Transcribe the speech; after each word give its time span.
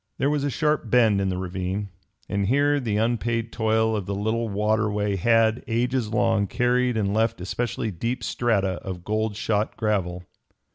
There 0.17 0.31
was 0.31 0.43
a 0.43 0.49
sharp 0.49 0.89
bend 0.89 1.21
in 1.21 1.29
the 1.29 1.37
ravine, 1.37 1.89
and 2.27 2.47
here 2.47 2.79
the 2.79 2.97
unpaid 2.97 3.51
toil 3.51 3.95
of 3.95 4.07
the 4.07 4.15
little 4.15 4.49
waterway 4.49 5.15
had, 5.15 5.63
ages 5.67 6.09
long, 6.11 6.47
carried 6.47 6.97
and 6.97 7.13
left 7.13 7.39
especially 7.39 7.91
deep 7.91 8.23
strata 8.23 8.81
of 8.81 9.03
gold 9.03 9.35
shot 9.35 9.77
gravel. 9.77 10.23